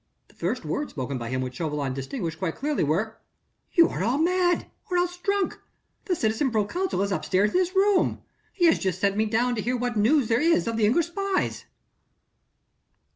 [0.29, 3.19] The first words spoken by him which Chauvelin distinguished quite clearly were:
[3.73, 4.65] "You are all mad...
[4.89, 5.59] or else drunk....
[6.05, 8.23] The citizen proconsul is upstairs in his room....
[8.51, 11.05] He has just sent me down to hear what news there is of the English
[11.09, 11.65] spies...."